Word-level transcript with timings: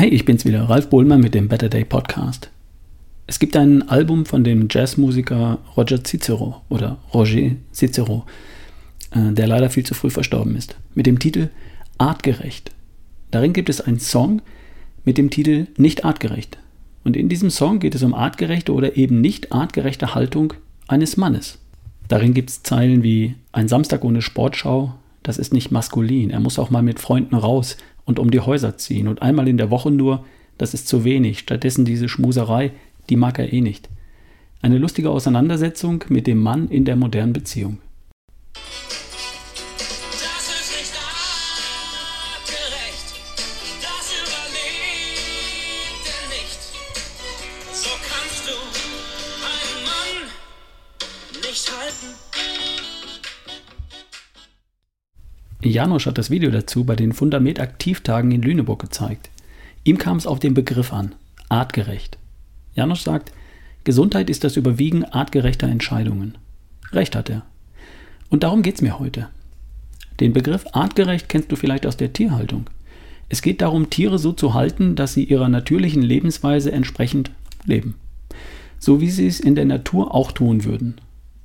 Hey, 0.00 0.08
ich 0.08 0.24
bin's 0.24 0.46
wieder, 0.46 0.62
Ralf 0.62 0.88
Bohlmann 0.88 1.20
mit 1.20 1.34
dem 1.34 1.48
Better 1.48 1.68
Day 1.68 1.84
Podcast. 1.84 2.48
Es 3.26 3.38
gibt 3.38 3.54
ein 3.54 3.86
Album 3.90 4.24
von 4.24 4.44
dem 4.44 4.66
Jazzmusiker 4.70 5.58
Roger 5.76 6.02
Cicero 6.02 6.62
oder 6.70 6.96
Roger 7.12 7.50
Cicero, 7.70 8.24
äh, 9.10 9.30
der 9.32 9.46
leider 9.46 9.68
viel 9.68 9.84
zu 9.84 9.92
früh 9.92 10.08
verstorben 10.08 10.56
ist, 10.56 10.74
mit 10.94 11.04
dem 11.04 11.18
Titel 11.18 11.50
Artgerecht. 11.98 12.70
Darin 13.30 13.52
gibt 13.52 13.68
es 13.68 13.82
einen 13.82 14.00
Song 14.00 14.40
mit 15.04 15.18
dem 15.18 15.28
Titel 15.28 15.66
Nicht 15.76 16.02
artgerecht. 16.02 16.56
Und 17.04 17.14
in 17.14 17.28
diesem 17.28 17.50
Song 17.50 17.78
geht 17.78 17.94
es 17.94 18.02
um 18.02 18.14
artgerechte 18.14 18.72
oder 18.72 18.96
eben 18.96 19.20
nicht 19.20 19.52
artgerechte 19.52 20.14
Haltung 20.14 20.54
eines 20.88 21.18
Mannes. 21.18 21.58
Darin 22.08 22.32
gibt 22.32 22.48
es 22.48 22.62
Zeilen 22.62 23.02
wie 23.02 23.34
ein 23.52 23.68
Samstag 23.68 24.02
ohne 24.02 24.22
Sportschau, 24.22 24.94
das 25.22 25.36
ist 25.36 25.52
nicht 25.52 25.70
maskulin. 25.70 26.30
Er 26.30 26.40
muss 26.40 26.58
auch 26.58 26.70
mal 26.70 26.82
mit 26.82 27.00
Freunden 27.00 27.34
raus 27.34 27.76
und 28.10 28.18
um 28.18 28.32
die 28.32 28.40
Häuser 28.40 28.76
ziehen 28.76 29.06
und 29.06 29.22
einmal 29.22 29.46
in 29.46 29.56
der 29.56 29.70
Woche 29.70 29.92
nur, 29.92 30.24
das 30.58 30.74
ist 30.74 30.88
zu 30.88 31.04
wenig. 31.04 31.38
Stattdessen 31.38 31.84
diese 31.84 32.08
Schmuserei, 32.08 32.72
die 33.08 33.14
mag 33.14 33.38
er 33.38 33.52
eh 33.52 33.60
nicht. 33.60 33.88
Eine 34.62 34.78
lustige 34.78 35.10
Auseinandersetzung 35.10 36.04
mit 36.08 36.26
dem 36.26 36.42
Mann 36.42 36.68
in 36.68 36.84
der 36.84 36.96
modernen 36.96 37.32
Beziehung. 37.32 37.78
Janosch 55.62 56.06
hat 56.06 56.16
das 56.16 56.30
Video 56.30 56.50
dazu 56.50 56.84
bei 56.84 56.96
den 56.96 57.12
Fundament-Aktivtagen 57.12 58.32
in 58.32 58.40
Lüneburg 58.40 58.80
gezeigt. 58.80 59.28
Ihm 59.84 59.98
kam 59.98 60.16
es 60.16 60.26
auf 60.26 60.40
den 60.40 60.54
Begriff 60.54 60.92
an, 60.92 61.14
artgerecht. 61.50 62.16
Janosch 62.74 63.02
sagt, 63.02 63.32
Gesundheit 63.84 64.30
ist 64.30 64.42
das 64.42 64.56
Überwiegen 64.56 65.04
artgerechter 65.04 65.68
Entscheidungen. 65.68 66.38
Recht 66.92 67.14
hat 67.14 67.28
er. 67.28 67.42
Und 68.30 68.42
darum 68.42 68.62
geht 68.62 68.76
es 68.76 68.82
mir 68.82 68.98
heute. 68.98 69.28
Den 70.18 70.32
Begriff 70.32 70.66
artgerecht 70.72 71.28
kennst 71.28 71.52
du 71.52 71.56
vielleicht 71.56 71.86
aus 71.86 71.96
der 71.96 72.12
Tierhaltung. 72.12 72.68
Es 73.28 73.42
geht 73.42 73.60
darum, 73.60 73.90
Tiere 73.90 74.18
so 74.18 74.32
zu 74.32 74.54
halten, 74.54 74.96
dass 74.96 75.14
sie 75.14 75.24
ihrer 75.24 75.48
natürlichen 75.48 76.02
Lebensweise 76.02 76.72
entsprechend 76.72 77.30
leben. 77.64 77.96
So 78.78 79.00
wie 79.00 79.10
sie 79.10 79.26
es 79.26 79.40
in 79.40 79.54
der 79.54 79.66
Natur 79.66 80.14
auch 80.14 80.32
tun 80.32 80.64
würden. 80.64 80.96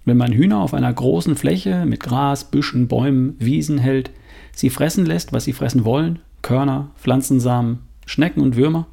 Wenn 0.06 0.17
man 0.17 0.31
Hühner 0.31 0.59
auf 0.59 0.75
einer 0.75 0.94
großen 0.94 1.36
Fläche 1.36 1.86
mit 1.86 2.00
Gras, 2.00 2.45
Büschen, 2.45 2.88
Bäumen, 2.88 3.36
Wiesen 3.39 3.80
hält, 3.80 4.11
sie 4.53 4.70
fressen 4.70 5.06
lässt, 5.06 5.34
was 5.34 5.45
sie 5.45 5.53
fressen 5.53 5.84
wollen, 5.84 6.20
Körner, 6.44 6.92
Pflanzensamen, 6.98 7.80
Schnecken 8.06 8.42
und 8.42 8.56
Würmer, 8.56 8.86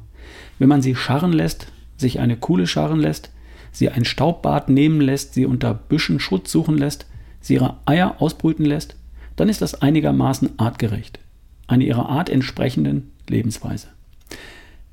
wenn 0.57 0.69
man 0.69 0.81
sie 0.81 0.95
scharren 0.95 1.31
lässt, 1.31 1.67
sich 1.97 2.19
eine 2.19 2.35
Kuhle 2.35 2.65
scharren 2.65 2.99
lässt, 2.99 3.29
sie 3.71 3.89
ein 3.89 4.05
Staubbad 4.05 4.69
nehmen 4.69 5.01
lässt, 5.01 5.35
sie 5.35 5.45
unter 5.45 5.75
Büschen 5.75 6.19
Schutz 6.19 6.51
suchen 6.51 6.77
lässt, 6.77 7.05
sie 7.41 7.55
ihre 7.55 7.75
Eier 7.85 8.15
ausbrüten 8.19 8.65
lässt, 8.65 8.95
dann 9.35 9.49
ist 9.49 9.61
das 9.61 9.81
einigermaßen 9.81 10.57
artgerecht, 10.57 11.19
eine 11.67 11.83
ihrer 11.83 12.09
Art 12.09 12.29
entsprechenden 12.29 13.11
Lebensweise. 13.29 13.89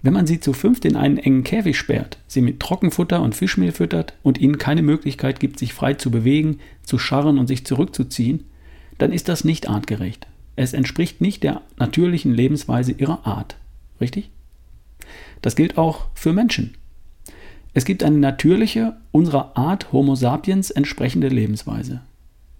Wenn 0.03 0.15
man 0.15 0.27
sie 0.27 0.41
zu 0.41 0.53
fünft 0.55 0.87
in 0.87 0.97
einen 0.97 1.19
engen 1.19 1.45
Käfig 1.45 1.77
sperrt, 1.77 2.19
sie 2.27 2.41
mit 2.41 2.61
Trockenfutter 2.61 3.21
und 3.21 3.35
Fischmehl 3.35 3.73
füttert 3.73 4.15
und 4.23 4.41
ihnen 4.41 4.57
keine 4.57 4.83
Möglichkeit 4.83 5.41
gibt, 5.41 5.59
sich 5.59 5.75
frei 5.75 5.95
zu 5.95 6.11
bewegen, 6.11 6.59
zu 6.83 6.99
scharren 6.99 7.39
und 7.39 7.49
sich 7.49 7.67
zurückzuziehen, 7.67 8.45
dann 8.97 9.13
ist 9.13 9.29
das 9.29 9.45
nicht 9.45 9.69
artgerecht. 9.69 10.27
Es 10.57 10.73
entspricht 10.73 11.21
nicht 11.21 11.43
der 11.43 11.61
natürlichen 11.79 12.33
Lebensweise 12.33 12.93
ihrer 12.93 13.27
Art. 13.27 13.57
Richtig? 14.01 14.31
Das 15.43 15.55
gilt 15.55 15.77
auch 15.77 16.07
für 16.15 16.33
Menschen. 16.33 16.75
Es 17.73 17.85
gibt 17.85 18.03
eine 18.03 18.19
natürliche, 18.19 18.97
unserer 19.13 19.57
Art 19.57 19.93
Homo 19.93 20.15
sapiens 20.15 20.71
entsprechende 20.71 21.29
Lebensweise. 21.29 22.01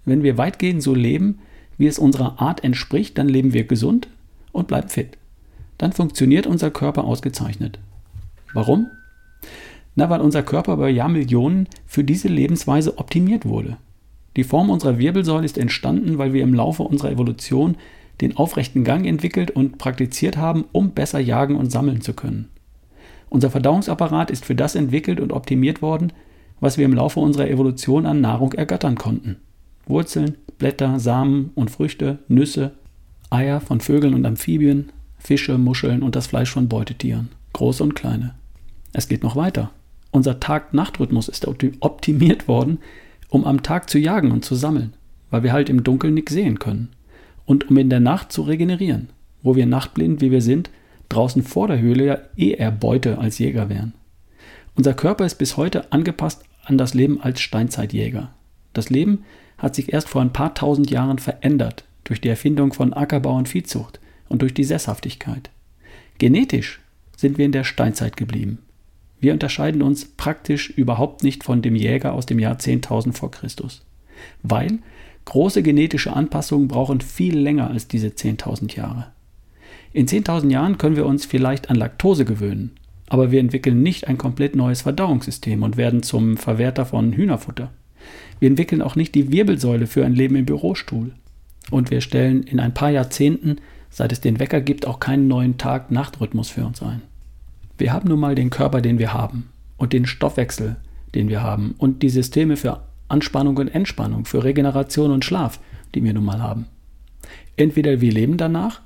Wenn 0.05 0.23
wir 0.23 0.39
weitgehend 0.39 0.83
so 0.83 0.95
leben, 0.95 1.41
wie 1.79 1.87
es 1.87 1.99
unserer 1.99 2.41
Art 2.41 2.63
entspricht, 2.65 3.17
dann 3.19 3.29
leben 3.29 3.53
wir 3.53 3.65
gesund 3.65 4.09
und 4.53 4.69
bleiben 4.69 4.89
fit 4.89 5.17
dann 5.81 5.93
funktioniert 5.93 6.47
unser 6.47 6.71
Körper 6.71 7.05
ausgezeichnet. 7.05 7.79
Warum? 8.53 8.89
Na, 9.95 10.11
weil 10.11 10.21
unser 10.21 10.43
Körper 10.43 10.75
über 10.75 10.91
Jahrmillionen 10.91 11.69
für 11.87 12.05
diese 12.05 12.29
Lebensweise 12.29 12.99
optimiert 12.99 13.47
wurde. 13.47 13.79
Die 14.37 14.45
Form 14.45 14.69
unserer 14.69 14.99
Wirbelsäule 14.99 15.47
ist 15.47 15.57
entstanden, 15.57 16.19
weil 16.19 16.35
wir 16.35 16.43
im 16.43 16.53
Laufe 16.53 16.83
unserer 16.83 17.11
Evolution 17.11 17.77
den 18.21 18.37
aufrechten 18.37 18.85
Gang 18.85 19.07
entwickelt 19.07 19.53
und 19.53 19.79
praktiziert 19.79 20.37
haben, 20.37 20.67
um 20.73 20.91
besser 20.91 21.19
jagen 21.19 21.57
und 21.57 21.73
sammeln 21.73 22.03
zu 22.03 22.13
können. 22.13 22.51
Unser 23.31 23.51
Verdauungsapparat 23.51 24.31
ist 24.31 24.45
für 24.45 24.55
das 24.55 24.75
entwickelt 24.75 25.19
und 25.19 25.33
optimiert 25.33 25.81
worden, 25.81 26.13
was 26.61 26.77
wir 26.77 26.85
im 26.85 26.93
Laufe 26.93 27.21
unserer 27.21 27.49
Evolution 27.49 28.05
an 28.05 28.21
Nahrung 28.21 28.53
ergattern 28.53 28.97
konnten. 28.97 29.37
Wurzeln, 29.87 30.37
Blätter, 30.59 31.01
Samen 31.01 31.53
und 31.55 31.71
Früchte, 31.71 32.19
Nüsse, 32.29 32.73
Eier 33.31 33.63
von 33.63 33.81
Vögeln 33.81 34.13
und 34.13 34.27
Amphibien, 34.27 34.91
Fische, 35.21 35.59
Muscheln 35.59 36.03
und 36.03 36.17
das 36.17 36.27
Fleisch 36.27 36.51
von 36.51 36.69
Beutetieren, 36.69 37.29
große 37.53 37.83
und 37.83 37.95
kleine. 37.95 38.35
Es 38.93 39.07
geht 39.07 39.23
noch 39.23 39.37
weiter. 39.37 39.71
Unser 40.11 40.41
Tag-Nacht-Rhythmus 40.41 41.29
ist 41.29 41.47
optimiert 41.47 42.49
worden, 42.49 42.79
um 43.29 43.45
am 43.45 43.63
Tag 43.63 43.89
zu 43.89 43.99
jagen 43.99 44.33
und 44.33 44.45
zu 44.45 44.57
sammeln, 44.57 44.95
weil 45.31 45.45
wir 45.45 45.53
halt 45.53 45.69
im 45.69 45.85
Dunkeln 45.85 46.15
nichts 46.15 46.33
sehen 46.33 46.59
können. 46.59 46.89
Und 47.45 47.71
um 47.71 47.77
in 47.77 47.91
der 47.91 48.01
Nacht 48.01 48.33
zu 48.33 48.43
regenerieren, 48.43 49.11
wo 49.43 49.55
wir 49.55 49.67
nachtblind 49.67 50.21
wie 50.21 50.31
wir 50.31 50.43
sind, 50.43 50.71
draußen 51.09 51.43
vor 51.43 51.69
der 51.69 51.81
Höhle 51.81 52.05
ja 52.05 52.19
eh 52.37 52.53
eher 52.53 52.73
Beute 52.73 53.19
als 53.19 53.39
Jäger 53.39 53.69
wären. 53.69 53.95
Unser 54.75 54.95
Körper 54.95 55.27
ist 55.27 55.37
bis 55.37 55.57
heute 55.57 55.93
angepasst 55.93 56.43
an 56.65 56.79
das 56.79 56.95
Leben 56.95 57.21
als 57.21 57.41
Steinzeitjäger. 57.41 58.33
Das 58.73 58.91
Leben 58.91 59.25
hat 59.59 59.75
sich 59.75 59.93
erst 59.93 60.09
vor 60.09 60.23
ein 60.23 60.33
paar 60.33 60.55
tausend 60.55 60.91
Jahren 60.91 61.19
verändert 61.19 61.85
durch 62.05 62.21
die 62.21 62.29
Erfindung 62.29 62.73
von 62.73 62.93
Ackerbau 62.93 63.37
und 63.37 63.49
Viehzucht, 63.49 64.00
und 64.31 64.41
durch 64.41 64.55
die 64.55 64.65
Sesshaftigkeit. 64.65 65.51
Genetisch 66.17 66.81
sind 67.17 67.37
wir 67.37 67.45
in 67.45 67.53
der 67.53 67.65
Steinzeit 67.65 68.17
geblieben. 68.17 68.59
Wir 69.21 69.35
unterscheiden 69.35 69.83
uns 69.83 70.07
praktisch 70.07 70.71
überhaupt 70.71 71.23
nicht 71.23 71.45
von 71.45 71.61
dem 71.61 71.77
Jäger 71.77 72.15
aus 72.15 72.25
dem 72.25 72.39
Jahr 72.39 72.57
10.000 72.57 73.13
vor 73.13 73.31
Christus, 73.31 73.85
weil 74.43 74.79
große 75.27 75.63
genetische 75.63 76.15
Anpassungen 76.15 76.69
brauchen 76.69 77.03
viel 77.03 77.39
länger 77.39 77.69
als 77.69 77.87
diese 77.87 78.09
10.000 78.09 78.77
Jahre. 78.77 79.09
In 79.93 80.07
10.000 80.07 80.51
Jahren 80.51 80.79
können 80.79 80.97
wir 80.97 81.05
uns 81.05 81.27
vielleicht 81.27 81.69
an 81.69 81.77
Laktose 81.77 82.25
gewöhnen, 82.25 82.71
aber 83.09 83.31
wir 83.31 83.41
entwickeln 83.41 83.83
nicht 83.83 84.09
ein 84.09 84.17
komplett 84.17 84.57
neues 84.57 84.83
Verdauungssystem 84.83 85.63
und 85.63 85.77
werden 85.77 86.03
zum 86.03 86.37
Verwerter 86.39 86.87
von 86.87 87.13
Hühnerfutter. 87.13 87.73
Wir 88.39 88.49
entwickeln 88.49 88.81
auch 88.81 88.97
nicht 88.97 89.15
die 89.15 89.31
Wirbelsäule 89.31 89.87
für 89.87 90.07
ein 90.07 90.15
Leben 90.15 90.37
im 90.37 90.47
Bürostuhl. 90.47 91.13
Und 91.71 91.91
wir 91.91 92.01
stellen 92.01 92.43
in 92.43 92.59
ein 92.59 92.73
paar 92.73 92.91
Jahrzehnten 92.91 93.57
seit 93.91 94.13
es 94.13 94.21
den 94.21 94.39
Wecker 94.39 94.61
gibt, 94.61 94.87
auch 94.87 95.01
keinen 95.01 95.29
neuen 95.29 95.59
Tag-Nacht-Rhythmus 95.59 96.49
für 96.49 96.65
uns 96.65 96.83
ein. 96.83 97.03
Wir 97.77 97.93
haben 97.93 98.09
nun 98.09 98.21
mal 98.21 98.35
den 98.35 98.51
Körper, 98.51 98.81
den 98.81 98.99
wir 98.99 99.13
haben 99.13 99.51
und 99.77 99.93
den 99.93 100.07
Stoffwechsel, 100.07 100.77
den 101.15 101.29
wir 101.29 101.43
haben 101.43 101.75
und 101.79 102.03
die 102.03 102.11
Systeme 102.11 102.57
für 102.57 102.83
Anspannung 103.09 103.57
und 103.57 103.69
Entspannung, 103.69 104.25
für 104.25 104.45
Regeneration 104.45 105.11
und 105.11 105.25
Schlaf, 105.25 105.61
die 105.95 106.05
wir 106.05 106.13
nun 106.13 106.25
mal 106.25 106.41
haben. 106.41 106.67
Entweder 107.57 108.01
wir 108.01 108.13
leben 108.13 108.37
danach, 108.37 108.81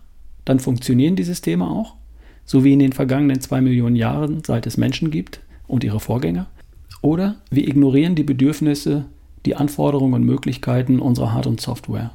dann 0.45 0.61
funktionieren 0.61 1.17
die 1.17 1.23
Systeme 1.23 1.69
auch, 1.69 1.95
so 2.45 2.65
wie 2.65 2.73
in 2.73 2.79
den 2.79 2.93
vergangenen 2.93 3.41
zwei 3.41 3.61
Millionen 3.61 3.97
Jahren, 3.97 4.43
seit 4.45 4.67
es 4.67 4.77
Menschen 4.77 5.11
gibt 5.11 5.41
und 5.67 5.85
ihre 5.85 6.01
Vorgänger, 6.01 6.47
oder 7.03 7.37
wir 7.51 7.69
ignorieren 7.69 8.15
die 8.15 8.23
Bedürfnisse, 8.23 9.05
die 9.45 9.57
Anforderungen 9.57 10.15
und 10.15 10.25
Möglichkeiten 10.25 11.01
unserer 11.01 11.33
Hard- 11.33 11.47
und 11.47 11.61
Software 11.61 12.13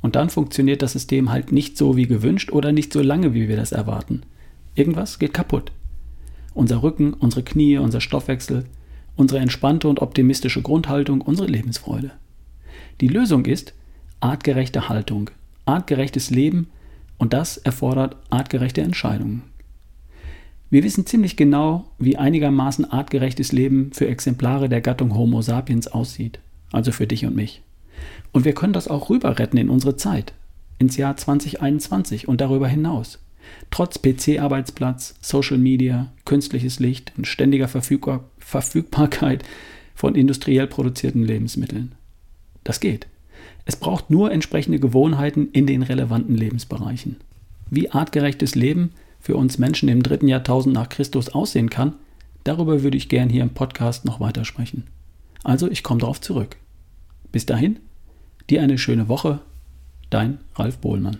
und 0.00 0.16
dann 0.16 0.30
funktioniert 0.30 0.82
das 0.82 0.92
System 0.92 1.30
halt 1.30 1.52
nicht 1.52 1.76
so 1.76 1.96
wie 1.96 2.06
gewünscht 2.06 2.52
oder 2.52 2.72
nicht 2.72 2.92
so 2.92 3.02
lange, 3.02 3.34
wie 3.34 3.48
wir 3.48 3.56
das 3.56 3.72
erwarten. 3.72 4.22
Irgendwas 4.74 5.18
geht 5.18 5.34
kaputt. 5.34 5.72
Unser 6.54 6.82
Rücken, 6.82 7.14
unsere 7.14 7.42
Knie, 7.42 7.78
unser 7.78 8.00
Stoffwechsel, 8.00 8.64
unsere 9.16 9.40
entspannte 9.40 9.88
und 9.88 10.00
optimistische 10.00 10.62
Grundhaltung, 10.62 11.20
unsere 11.20 11.48
Lebensfreude. 11.48 12.12
Die 13.00 13.08
Lösung 13.08 13.44
ist 13.44 13.74
artgerechte 14.20 14.88
Haltung, 14.88 15.30
artgerechtes 15.66 16.30
Leben 16.30 16.68
und 17.18 17.32
das 17.32 17.56
erfordert 17.56 18.16
artgerechte 18.30 18.80
Entscheidungen. 18.80 19.42
Wir 20.70 20.84
wissen 20.84 21.06
ziemlich 21.06 21.36
genau, 21.36 21.86
wie 21.98 22.16
einigermaßen 22.16 22.90
artgerechtes 22.90 23.52
Leben 23.52 23.90
für 23.92 24.06
Exemplare 24.06 24.68
der 24.68 24.80
Gattung 24.80 25.14
Homo 25.14 25.40
sapiens 25.40 25.88
aussieht, 25.88 26.40
also 26.72 26.92
für 26.92 27.06
dich 27.06 27.24
und 27.24 27.34
mich. 27.34 27.62
Und 28.32 28.44
wir 28.44 28.54
können 28.54 28.72
das 28.72 28.88
auch 28.88 29.10
rüber 29.10 29.38
retten 29.38 29.56
in 29.56 29.70
unsere 29.70 29.96
Zeit, 29.96 30.32
ins 30.78 30.96
Jahr 30.96 31.16
2021 31.16 32.28
und 32.28 32.40
darüber 32.40 32.68
hinaus. 32.68 33.18
Trotz 33.70 34.00
PC-Arbeitsplatz, 34.00 35.14
Social 35.20 35.58
Media, 35.58 36.12
künstliches 36.24 36.80
Licht 36.80 37.12
und 37.16 37.26
ständiger 37.26 37.68
Verfügbar 37.68 38.24
Verfügbarkeit 38.38 39.44
von 39.94 40.14
industriell 40.14 40.66
produzierten 40.66 41.22
Lebensmitteln. 41.22 41.94
Das 42.64 42.80
geht. 42.80 43.06
Es 43.64 43.76
braucht 43.76 44.10
nur 44.10 44.32
entsprechende 44.32 44.78
Gewohnheiten 44.78 45.48
in 45.52 45.66
den 45.66 45.82
relevanten 45.82 46.34
Lebensbereichen. 46.34 47.16
Wie 47.70 47.90
artgerechtes 47.90 48.54
Leben 48.54 48.92
für 49.20 49.36
uns 49.36 49.58
Menschen 49.58 49.88
im 49.88 50.02
dritten 50.02 50.28
Jahrtausend 50.28 50.74
nach 50.74 50.88
Christus 50.88 51.28
aussehen 51.28 51.68
kann, 51.68 51.94
darüber 52.44 52.82
würde 52.82 52.96
ich 52.96 53.08
gern 53.08 53.28
hier 53.28 53.42
im 53.42 53.50
Podcast 53.50 54.04
noch 54.04 54.20
weiter 54.20 54.44
sprechen. 54.44 54.84
Also 55.44 55.70
ich 55.70 55.82
komme 55.82 56.00
darauf 56.00 56.20
zurück. 56.20 56.56
Bis 57.30 57.44
dahin, 57.44 57.78
dir 58.50 58.62
eine 58.62 58.78
schöne 58.78 59.08
Woche, 59.08 59.40
dein 60.10 60.38
Ralf 60.54 60.78
Bohlmann. 60.78 61.18